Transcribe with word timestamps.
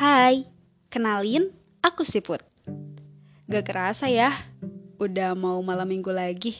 Hai, 0.00 0.48
kenalin, 0.88 1.52
aku 1.84 2.08
Siput. 2.08 2.40
Gak 3.52 3.68
kerasa 3.68 4.08
ya, 4.08 4.32
udah 4.96 5.36
mau 5.36 5.60
malam 5.60 5.84
minggu 5.92 6.08
lagi. 6.08 6.56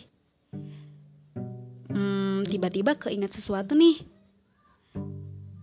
Hmm, 1.89 2.45
tiba-tiba 2.45 3.01
keinget 3.01 3.33
sesuatu 3.33 3.73
nih. 3.73 4.05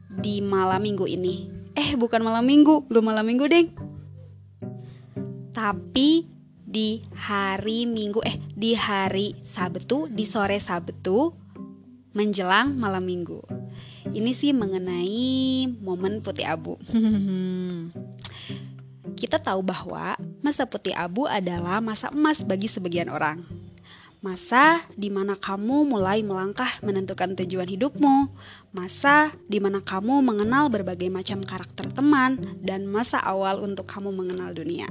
Di 0.10 0.42
malam 0.42 0.82
minggu 0.90 1.06
ini. 1.06 1.54
Eh, 1.78 1.94
bukan 1.94 2.26
malam 2.26 2.50
minggu, 2.50 2.82
belum 2.90 3.14
malam 3.14 3.30
minggu, 3.30 3.46
deng. 3.46 3.70
Tapi 5.54 6.26
di 6.58 7.06
hari 7.14 7.86
minggu, 7.86 8.26
eh, 8.26 8.42
di 8.58 8.74
hari 8.74 9.38
Sabtu, 9.46 10.10
di 10.10 10.26
sore 10.26 10.58
Sabtu, 10.58 11.30
menjelang 12.18 12.74
malam 12.74 13.06
minggu. 13.06 13.57
Ini 14.14 14.32
sih 14.32 14.56
mengenai 14.56 15.68
momen 15.82 16.24
putih 16.24 16.48
abu. 16.48 16.78
Kita 19.18 19.42
tahu 19.42 19.66
bahwa 19.66 20.14
masa 20.46 20.70
putih 20.70 20.94
abu 20.94 21.26
adalah 21.26 21.82
masa 21.82 22.14
emas 22.14 22.46
bagi 22.46 22.70
sebagian 22.70 23.10
orang. 23.10 23.42
Masa 24.22 24.86
di 24.94 25.10
mana 25.14 25.38
kamu 25.38 25.90
mulai 25.90 26.22
melangkah 26.22 26.78
menentukan 26.82 27.38
tujuan 27.38 27.70
hidupmu, 27.70 28.30
masa 28.74 29.34
di 29.46 29.58
mana 29.58 29.82
kamu 29.82 30.22
mengenal 30.26 30.70
berbagai 30.70 31.10
macam 31.10 31.42
karakter 31.42 31.90
teman, 31.94 32.58
dan 32.62 32.86
masa 32.90 33.22
awal 33.22 33.62
untuk 33.62 33.86
kamu 33.90 34.14
mengenal 34.14 34.54
dunia. 34.54 34.90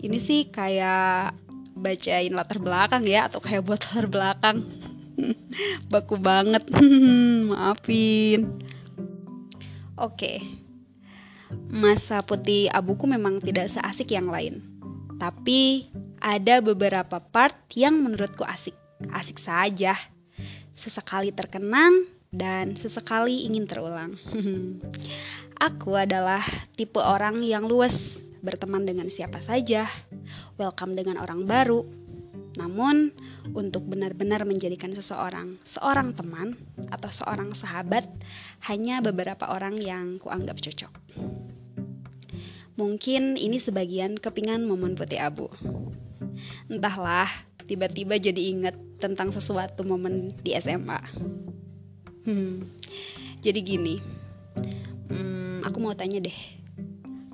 Ini 0.00 0.18
sih 0.20 0.52
kayak 0.52 1.36
bacain 1.76 2.32
latar 2.32 2.60
belakang 2.60 3.04
ya, 3.08 3.28
atau 3.28 3.40
kayak 3.40 3.64
buat 3.64 3.80
latar 3.88 4.08
belakang. 4.08 4.83
Baku 5.92 6.16
banget, 6.18 6.66
maafin. 7.50 8.60
Oke, 9.94 10.42
masa 11.70 12.22
putih 12.26 12.66
abuku 12.70 13.06
memang 13.06 13.38
tidak 13.38 13.70
seasik 13.70 14.10
yang 14.10 14.26
lain. 14.26 14.62
Tapi 15.18 15.90
ada 16.18 16.58
beberapa 16.58 17.22
part 17.22 17.54
yang 17.76 18.02
menurutku 18.02 18.42
asik. 18.42 18.74
Asik 19.12 19.38
saja. 19.38 19.94
Sesekali 20.74 21.30
terkenang 21.30 22.10
dan 22.34 22.74
sesekali 22.74 23.46
ingin 23.46 23.70
terulang. 23.70 24.18
Aku 25.70 25.94
adalah 25.94 26.42
tipe 26.74 26.98
orang 26.98 27.46
yang 27.46 27.70
luas, 27.70 28.18
berteman 28.42 28.82
dengan 28.82 29.06
siapa 29.06 29.38
saja, 29.38 29.86
welcome 30.58 30.98
dengan 30.98 31.22
orang 31.22 31.46
baru. 31.46 32.03
Namun, 32.54 33.10
untuk 33.50 33.86
benar-benar 33.90 34.46
menjadikan 34.46 34.94
seseorang 34.94 35.58
seorang 35.66 36.14
teman 36.14 36.54
atau 36.90 37.10
seorang 37.10 37.50
sahabat, 37.52 38.06
hanya 38.70 39.02
beberapa 39.02 39.50
orang 39.50 39.78
yang 39.78 40.22
kuanggap 40.22 40.62
cocok. 40.62 40.92
Mungkin 42.74 43.38
ini 43.38 43.58
sebagian 43.58 44.18
kepingan 44.18 44.66
momen 44.66 44.98
putih 44.98 45.22
abu. 45.22 45.50
Entahlah, 46.66 47.30
tiba-tiba 47.66 48.18
jadi 48.18 48.38
inget 48.38 48.74
tentang 48.98 49.30
sesuatu 49.30 49.86
momen 49.86 50.34
di 50.42 50.54
SMA. 50.58 50.98
Hmm, 52.24 52.66
jadi 53.42 53.60
gini, 53.60 54.00
hmm, 55.10 55.66
aku 55.66 55.76
mau 55.78 55.94
tanya 55.94 56.22
deh, 56.24 56.38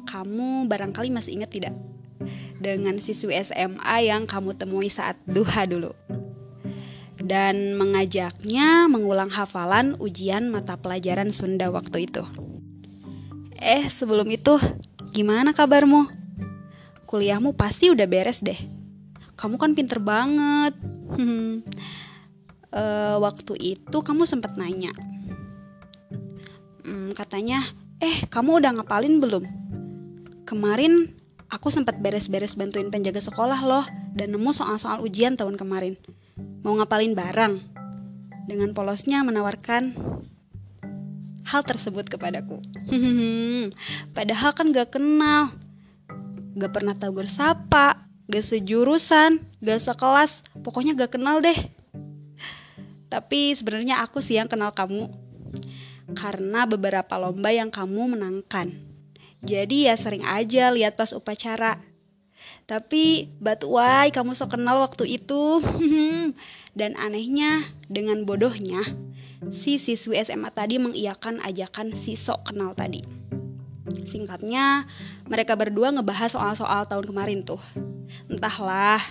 kamu 0.08 0.66
barangkali 0.66 1.08
masih 1.14 1.38
ingat 1.38 1.54
tidak 1.54 1.74
dengan 2.60 3.00
siswi 3.00 3.34
SMA 3.40 3.96
yang 4.04 4.28
kamu 4.28 4.54
temui 4.54 4.92
saat 4.92 5.16
duha 5.24 5.64
dulu? 5.64 5.96
Dan 7.20 7.76
mengajaknya 7.76 8.86
mengulang 8.86 9.32
hafalan 9.32 9.96
ujian 9.96 10.52
mata 10.52 10.76
pelajaran 10.76 11.32
Sunda 11.32 11.72
waktu 11.72 12.08
itu. 12.08 12.24
Eh, 13.60 13.88
sebelum 13.92 14.28
itu, 14.32 14.56
Gimana 15.10 15.50
kabarmu? 15.50 16.06
Kuliahmu 17.10 17.58
pasti 17.58 17.90
udah 17.90 18.06
beres 18.06 18.38
deh. 18.38 18.54
Kamu 19.34 19.58
kan 19.58 19.74
pinter 19.74 19.98
banget. 19.98 20.78
uh, 22.70 23.18
waktu 23.26 23.58
itu 23.58 23.98
kamu 24.06 24.22
sempat 24.22 24.54
nanya. 24.54 24.94
Hmm, 26.86 27.10
katanya, 27.10 27.66
eh 27.98 28.22
kamu 28.30 28.62
udah 28.62 28.70
ngapalin 28.78 29.18
belum? 29.18 29.44
Kemarin 30.46 31.10
aku 31.50 31.68
sempat 31.74 31.98
beres-beres 31.98 32.54
bantuin 32.54 32.88
penjaga 32.88 33.18
sekolah 33.18 33.60
loh 33.66 33.84
dan 34.14 34.30
nemu 34.30 34.50
soal-soal 34.54 35.02
ujian 35.02 35.34
tahun 35.34 35.58
kemarin. 35.58 35.98
Mau 36.62 36.78
ngapalin 36.78 37.12
bareng? 37.18 37.60
Dengan 38.46 38.72
polosnya 38.72 39.26
menawarkan 39.26 39.94
hal 41.50 41.62
tersebut 41.66 42.06
kepadaku. 42.06 42.62
Padahal 44.16 44.50
kan 44.54 44.70
gak 44.70 44.94
kenal, 44.94 45.54
gak 46.54 46.72
pernah 46.72 46.94
tahu 46.94 47.22
sapa, 47.26 48.06
gak 48.30 48.46
sejurusan, 48.46 49.42
gak 49.58 49.82
sekelas, 49.82 50.46
pokoknya 50.62 50.94
gak 50.94 51.18
kenal 51.18 51.42
deh. 51.42 51.58
Tapi 53.10 53.58
sebenarnya 53.58 54.06
aku 54.06 54.22
sih 54.22 54.38
yang 54.38 54.46
kenal 54.46 54.70
kamu 54.70 55.10
karena 56.14 56.66
beberapa 56.66 57.18
lomba 57.18 57.50
yang 57.50 57.70
kamu 57.70 58.14
menangkan. 58.18 58.89
Jadi 59.40 59.88
ya 59.88 59.96
sering 59.96 60.24
aja 60.24 60.68
lihat 60.72 61.00
pas 61.00 61.16
upacara. 61.16 61.80
Tapi 62.68 63.32
but 63.40 63.64
why 63.66 64.12
kamu 64.12 64.36
so 64.36 64.46
kenal 64.46 64.80
waktu 64.84 65.20
itu? 65.20 65.64
Dan 66.78 66.94
anehnya 66.94 67.66
dengan 67.90 68.22
bodohnya 68.28 68.84
si 69.48 69.80
siswi 69.80 70.20
SMA 70.20 70.52
tadi 70.52 70.76
mengiyakan 70.76 71.40
ajakan 71.40 71.96
si 71.96 72.14
sok 72.14 72.52
kenal 72.52 72.76
tadi. 72.76 73.00
Singkatnya, 74.06 74.86
mereka 75.26 75.56
berdua 75.58 75.90
ngebahas 75.90 76.36
soal-soal 76.36 76.86
tahun 76.86 77.10
kemarin 77.10 77.40
tuh. 77.42 77.58
Entahlah, 78.30 79.02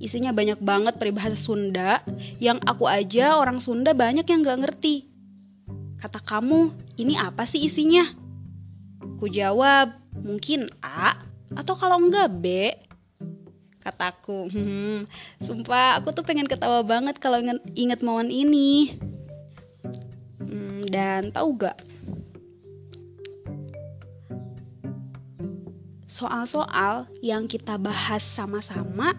isinya 0.00 0.32
banyak 0.32 0.62
banget 0.62 0.96
peribahasa 0.96 1.36
Sunda 1.36 2.00
yang 2.40 2.62
aku 2.64 2.88
aja 2.88 3.36
orang 3.36 3.60
Sunda 3.60 3.92
banyak 3.92 4.24
yang 4.24 4.40
gak 4.46 4.60
ngerti. 4.64 5.10
Kata 6.00 6.22
kamu, 6.22 6.72
ini 6.96 7.18
apa 7.18 7.44
sih 7.44 7.60
isinya? 7.60 8.21
Ku 9.22 9.30
jawab, 9.30 9.94
mungkin 10.18 10.66
A, 10.82 11.14
atau 11.54 11.78
kalau 11.78 12.02
enggak 12.02 12.26
B. 12.42 12.74
Kataku, 13.78 14.50
hmm, 14.50 15.06
sumpah 15.38 16.02
aku 16.02 16.10
tuh 16.10 16.26
pengen 16.26 16.50
ketawa 16.50 16.82
banget 16.82 17.22
kalau 17.22 17.38
inget, 17.38 17.62
inget 17.78 18.02
momen 18.02 18.34
ini. 18.34 18.98
Dan 20.92 21.32
tahu 21.32 21.56
gak? 21.56 21.78
Soal-soal 26.04 27.08
yang 27.24 27.48
kita 27.48 27.80
bahas 27.80 28.20
sama-sama 28.20 29.16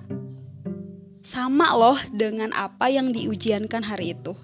sama 1.26 1.74
loh 1.74 1.98
dengan 2.14 2.54
apa 2.54 2.94
yang 2.94 3.10
diujiankan 3.10 3.82
hari 3.82 4.14
itu. 4.14 4.38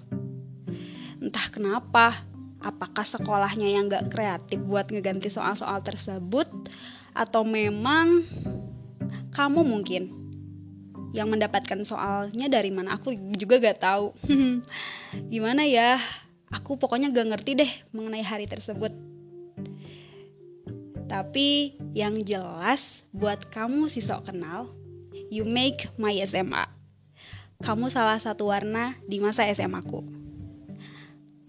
Entah 1.22 1.46
kenapa, 1.54 2.26
apakah 2.60 3.04
sekolahnya 3.04 3.68
yang 3.68 3.88
gak 3.88 4.12
kreatif 4.12 4.60
buat 4.64 4.88
ngeganti 4.92 5.32
soal-soal 5.32 5.80
tersebut 5.80 6.48
atau 7.16 7.42
memang 7.42 8.24
kamu 9.34 9.60
mungkin 9.64 10.16
yang 11.10 11.26
mendapatkan 11.26 11.82
soalnya 11.82 12.46
dari 12.46 12.70
mana 12.70 12.94
aku 13.00 13.16
juga 13.34 13.58
gak 13.58 13.82
tahu 13.82 14.14
gimana 15.32 15.66
ya 15.66 15.98
Aku 16.50 16.74
pokoknya 16.74 17.14
gak 17.14 17.30
ngerti 17.30 17.54
deh 17.54 17.72
mengenai 17.94 18.26
hari 18.26 18.50
tersebut. 18.50 18.90
Tapi 21.06 21.78
yang 21.94 22.18
jelas 22.26 23.06
buat 23.14 23.46
kamu 23.54 23.86
si 23.86 24.02
sok 24.02 24.30
kenal, 24.30 24.74
you 25.30 25.46
make 25.46 25.86
my 25.94 26.10
SMA. 26.26 26.66
Kamu 27.62 27.86
salah 27.86 28.18
satu 28.18 28.50
warna 28.50 28.98
di 29.06 29.22
masa 29.22 29.46
SMA 29.54 29.78
ku. 29.86 30.02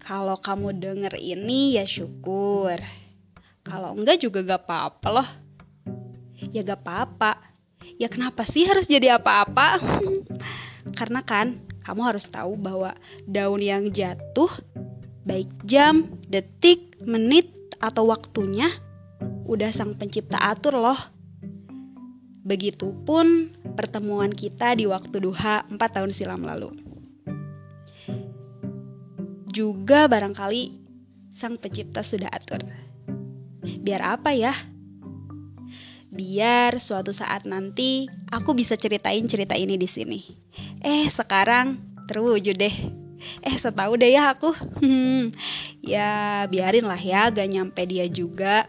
Kalau 0.02 0.34
kamu 0.42 0.82
denger 0.82 1.14
ini 1.14 1.78
ya 1.78 1.86
syukur. 1.86 2.82
Kalau 3.62 3.94
enggak 3.94 4.18
juga 4.18 4.42
gak 4.42 4.66
apa-apa 4.66 5.08
loh. 5.14 5.28
Ya 6.50 6.66
gak 6.66 6.82
apa-apa. 6.82 7.38
Ya 8.02 8.10
kenapa 8.10 8.42
sih 8.42 8.66
harus 8.66 8.90
jadi 8.90 9.14
apa-apa? 9.14 9.78
Karena 10.98 11.22
kan 11.22 11.62
kamu 11.86 12.02
harus 12.02 12.26
tahu 12.26 12.58
bahwa 12.58 12.98
daun 13.30 13.62
yang 13.62 13.94
jatuh 13.94 14.50
baik 15.22 15.50
jam, 15.62 16.10
detik, 16.26 16.98
menit, 16.98 17.54
atau 17.82 18.06
waktunya, 18.10 18.70
udah 19.46 19.74
sang 19.74 19.98
pencipta 19.98 20.38
atur 20.38 20.78
loh. 20.78 20.98
Begitupun 22.42 23.54
pertemuan 23.78 24.34
kita 24.34 24.74
di 24.74 24.86
waktu 24.86 25.22
duha 25.22 25.66
4 25.66 25.78
tahun 25.78 26.10
silam 26.10 26.42
lalu. 26.42 26.91
Juga 29.52 30.08
barangkali 30.08 30.80
sang 31.36 31.60
pencipta 31.60 32.00
sudah 32.00 32.32
atur. 32.32 32.64
Biar 33.84 34.16
apa 34.16 34.32
ya? 34.32 34.56
Biar 36.12 36.80
suatu 36.80 37.12
saat 37.12 37.44
nanti 37.44 38.08
aku 38.32 38.56
bisa 38.56 38.80
ceritain 38.80 39.24
cerita 39.28 39.52
ini 39.56 39.76
di 39.76 39.88
sini. 39.88 40.20
Eh, 40.80 41.08
sekarang 41.12 41.80
terwujud 42.08 42.56
deh. 42.56 42.76
Eh 43.46 43.54
setahu 43.54 43.94
deh 43.94 44.18
ya 44.18 44.34
aku 44.34 44.50
hmm, 44.82 45.30
Ya 45.78 46.42
biarin 46.50 46.90
lah 46.90 46.98
ya 46.98 47.30
gak 47.30 47.54
nyampe 47.54 47.86
dia 47.86 48.10
juga 48.10 48.66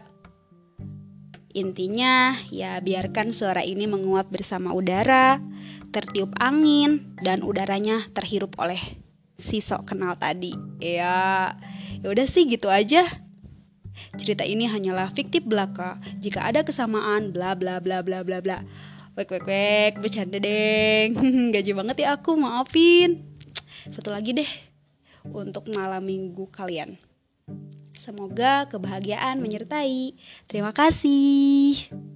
Intinya, 1.54 2.34
ya 2.50 2.82
biarkan 2.82 3.30
suara 3.30 3.62
ini 3.62 3.86
menguap 3.86 4.26
bersama 4.26 4.74
udara, 4.74 5.38
tertiup 5.94 6.34
angin, 6.42 7.14
dan 7.22 7.46
udaranya 7.46 8.10
terhirup 8.10 8.58
oleh 8.58 8.82
si 9.38 9.58
sok 9.60 9.94
kenal 9.94 10.14
tadi. 10.18 10.54
Ya, 10.78 11.54
ya 12.02 12.06
udah 12.10 12.26
sih 12.26 12.46
gitu 12.46 12.70
aja. 12.70 13.06
Cerita 14.18 14.42
ini 14.42 14.66
hanyalah 14.66 15.10
fiktif 15.14 15.46
belaka. 15.46 15.98
Jika 16.18 16.42
ada 16.42 16.66
kesamaan, 16.66 17.30
bla 17.30 17.54
bla 17.54 17.78
bla 17.78 18.02
bla 18.02 18.26
bla 18.26 18.38
bla. 18.42 18.58
Wek 19.14 19.30
wek 19.30 19.46
wek, 19.46 19.92
bercanda 20.02 20.42
deng. 20.42 21.14
Gaji 21.54 21.70
banget 21.74 21.96
ya 22.02 22.18
aku, 22.18 22.34
maafin. 22.34 23.22
Satu 23.94 24.10
lagi 24.10 24.34
deh 24.34 24.50
untuk 25.30 25.70
malam 25.70 26.02
minggu 26.02 26.50
kalian. 26.50 26.98
Semoga 27.94 28.66
kebahagiaan 28.66 29.38
menyertai. 29.38 30.18
Terima 30.50 30.74
kasih. 30.74 32.13